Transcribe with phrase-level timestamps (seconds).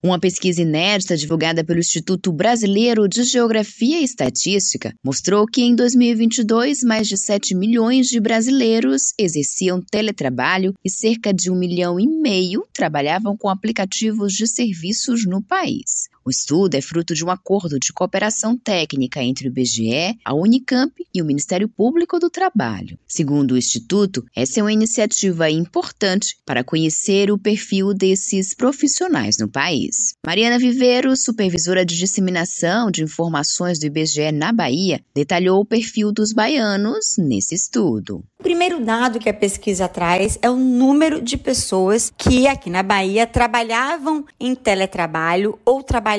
[0.00, 6.84] Uma pesquisa inédita divulgada pelo Instituto Brasileiro de Geografia e Estatística mostrou que em 2022
[6.84, 12.64] mais de 7 milhões de brasileiros exerciam teletrabalho e cerca de um milhão e meio
[12.72, 16.08] trabalhavam com aplicativos de serviços no país.
[16.28, 20.92] O estudo é fruto de um acordo de cooperação técnica entre o IBGE, a Unicamp
[21.14, 22.98] e o Ministério Público do Trabalho.
[23.08, 29.48] Segundo o Instituto, essa é uma iniciativa importante para conhecer o perfil desses profissionais no
[29.48, 30.16] país.
[30.22, 36.34] Mariana Viveiro, supervisora de disseminação de informações do IBGE na Bahia, detalhou o perfil dos
[36.34, 38.22] baianos nesse estudo.
[38.38, 42.82] O primeiro dado que a pesquisa traz é o número de pessoas que aqui na
[42.82, 46.17] Bahia trabalhavam em teletrabalho ou trabalhavam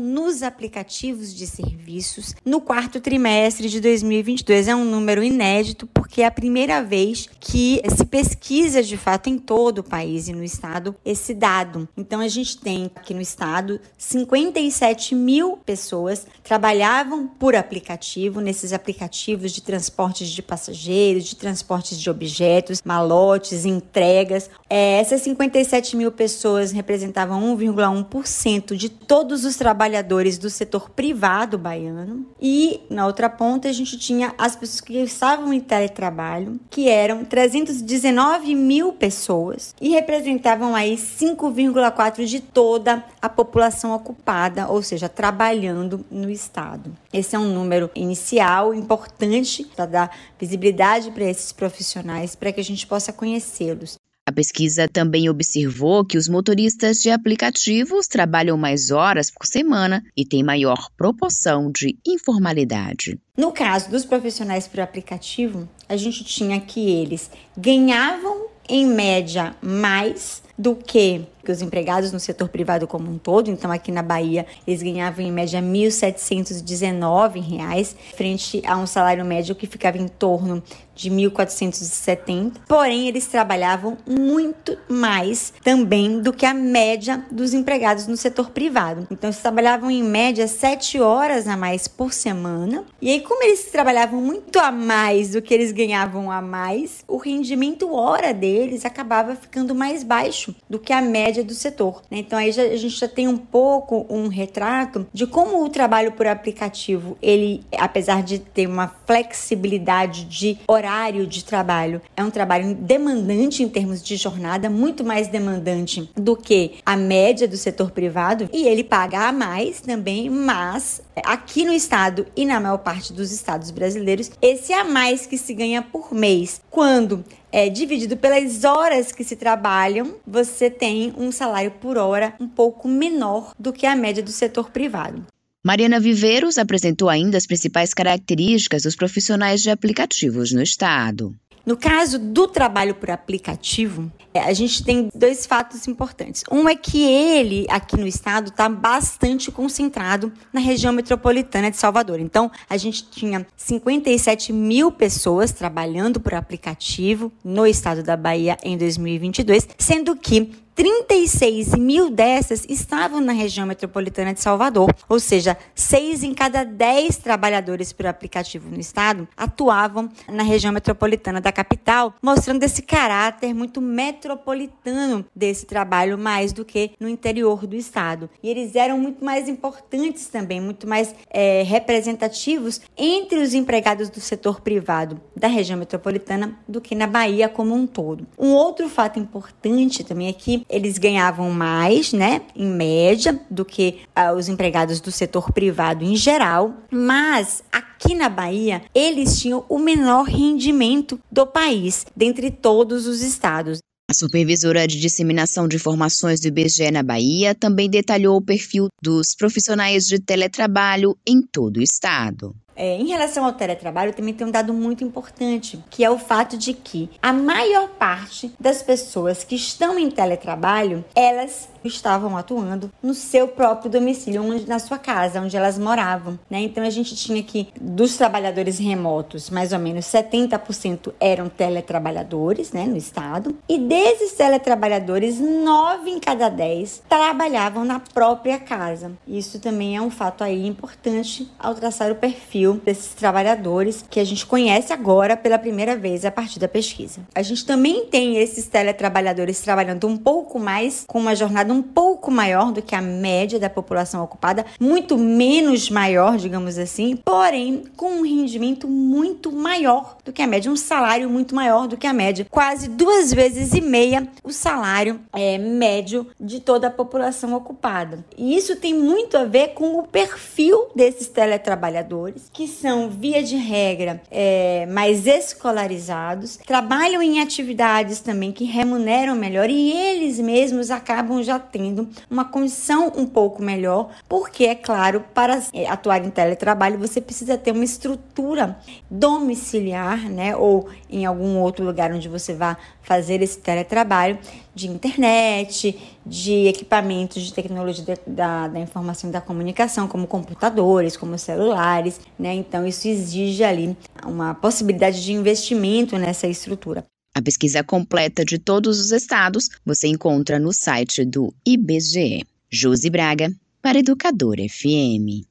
[0.00, 4.68] nos aplicativos de serviços no quarto trimestre de 2022.
[4.68, 9.38] É um número inédito porque é a primeira vez que se pesquisa de fato em
[9.38, 11.88] todo o país e no estado esse dado.
[11.96, 19.52] Então a gente tem aqui no estado 57 mil pessoas trabalhavam por aplicativo nesses aplicativos
[19.52, 24.50] de transportes de passageiros, de transporte transportes de objetos, malotes, entregas.
[24.68, 28.88] É, essas 57 mil pessoas representavam 1,1% de
[29.28, 32.24] todos os trabalhadores do setor privado baiano.
[32.40, 37.26] E na outra ponta a gente tinha as pessoas que estavam em teletrabalho, que eram
[37.26, 46.02] 319 mil pessoas e representavam aí 5,4% de toda a população ocupada, ou seja, trabalhando
[46.10, 46.90] no estado.
[47.12, 52.64] Esse é um número inicial importante para dar visibilidade para esses profissionais para que a
[52.64, 53.97] gente possa conhecê-los.
[54.28, 60.22] A pesquisa também observou que os motoristas de aplicativos trabalham mais horas por semana e
[60.22, 63.18] têm maior proporção de informalidade.
[63.34, 70.42] No caso dos profissionais por aplicativo, a gente tinha que eles ganhavam em média mais
[70.58, 73.50] do que os empregados no setor privado como um todo.
[73.50, 79.54] Então, aqui na Bahia, eles ganhavam em média R$ 1.719, frente a um salário médio
[79.54, 80.62] que ficava em torno
[80.94, 82.54] de 1.470.
[82.66, 89.06] Porém, eles trabalhavam muito mais também do que a média dos empregados no setor privado.
[89.10, 92.84] Então, eles trabalhavam em média 7 horas a mais por semana.
[93.00, 97.16] E aí, como eles trabalhavam muito a mais do que eles ganhavam a mais, o
[97.16, 102.02] rendimento hora deles acabava ficando mais baixo do que a média do setor.
[102.10, 102.18] Né?
[102.18, 106.12] Então, aí já, a gente já tem um pouco um retrato de como o trabalho
[106.12, 112.74] por aplicativo, ele, apesar de ter uma flexibilidade de horário de trabalho é um trabalho
[112.74, 118.48] demandante em termos de jornada, muito mais demandante do que a média do setor privado,
[118.52, 123.32] e ele paga a mais também, mas aqui no estado e na maior parte dos
[123.32, 129.12] estados brasileiros, esse a mais que se ganha por mês, quando é dividido pelas horas
[129.12, 133.96] que se trabalham, você tem um salário por hora um pouco menor do que a
[133.96, 135.24] média do setor privado.
[135.64, 141.34] Mariana Viveiros apresentou ainda as principais características dos profissionais de aplicativos no estado.
[141.68, 146.42] No caso do trabalho por aplicativo, é, a gente tem dois fatos importantes.
[146.50, 152.20] Um é que ele, aqui no estado, está bastante concentrado na região metropolitana de Salvador.
[152.20, 158.78] Então, a gente tinha 57 mil pessoas trabalhando por aplicativo no estado da Bahia em
[158.78, 166.22] 2022, sendo que 36 mil dessas estavam na região metropolitana de Salvador, ou seja, 6
[166.22, 172.62] em cada 10 trabalhadores por aplicativo no estado atuavam na região metropolitana da capital, mostrando
[172.62, 178.30] esse caráter muito metropolitano desse trabalho mais do que no interior do estado.
[178.40, 184.20] E eles eram muito mais importantes também, muito mais é, representativos entre os empregados do
[184.20, 188.28] setor privado da região metropolitana do que na Bahia como um todo.
[188.38, 194.00] Um outro fato importante também é que eles ganhavam mais, né, em média, do que
[194.16, 199.78] uh, os empregados do setor privado em geral, mas aqui na Bahia eles tinham o
[199.78, 203.78] menor rendimento do país, dentre todos os estados.
[204.10, 209.34] A supervisora de disseminação de informações do IBGE na Bahia também detalhou o perfil dos
[209.36, 212.56] profissionais de teletrabalho em todo o estado.
[212.80, 216.56] É, em relação ao teletrabalho, também tem um dado muito importante, que é o fato
[216.56, 223.14] de que a maior parte das pessoas que estão em teletrabalho, elas estavam atuando no
[223.14, 226.38] seu próprio domicílio, onde, na sua casa, onde elas moravam.
[226.50, 226.60] Né?
[226.60, 232.84] Então a gente tinha que, dos trabalhadores remotos, mais ou menos 70% eram teletrabalhadores né,
[232.84, 239.12] no estado, e desses teletrabalhadores, 9 em cada 10 trabalhavam na própria casa.
[239.26, 244.24] Isso também é um fato aí importante ao traçar o perfil desses trabalhadores que a
[244.24, 247.20] gente conhece agora pela primeira vez a partir da pesquisa.
[247.34, 251.82] A gente também tem esses teletrabalhadores trabalhando um pouco mais com uma jornada ocupada um
[251.82, 257.84] pouco maior do que a média da população ocupada, muito menos maior, digamos assim, porém
[257.96, 262.06] com um rendimento muito maior do que a média, um salário muito maior do que
[262.06, 267.54] a média, quase duas vezes e meia o salário é, médio de toda a população
[267.54, 268.24] ocupada.
[268.36, 273.56] E isso tem muito a ver com o perfil desses teletrabalhadores, que são, via de
[273.56, 281.42] regra, é, mais escolarizados, trabalham em atividades também que remuneram melhor e eles mesmos acabam
[281.42, 286.98] já tendo uma condição um pouco melhor, porque, é claro, para é, atuar em teletrabalho
[286.98, 288.78] você precisa ter uma estrutura
[289.10, 294.38] domiciliar, né, ou em algum outro lugar onde você vá fazer esse teletrabalho
[294.74, 301.38] de internet, de equipamentos de tecnologia da, da informação e da comunicação, como computadores, como
[301.38, 302.54] celulares, né?
[302.54, 307.04] Então, isso exige ali uma possibilidade de investimento nessa estrutura.
[307.38, 312.44] A pesquisa completa de todos os estados você encontra no site do IBGE.
[312.68, 315.46] Josi Braga, para Educador FM.